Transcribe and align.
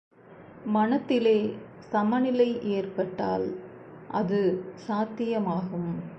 மனத்திலே 0.65 1.35
சமநிலை 1.91 2.61
ஏற்பட்டால் 2.71 3.47
அது 4.11 4.41
சாத்தியமாகும். 4.87 5.91